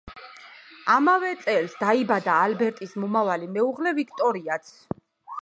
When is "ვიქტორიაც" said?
4.01-4.75